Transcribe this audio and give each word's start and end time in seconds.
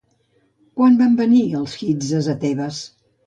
Quan 0.79 0.97
van 1.01 1.13
venir 1.19 1.43
els 1.61 1.77
hikses 1.89 2.31
a 2.35 2.37
Tebes? 2.47 2.81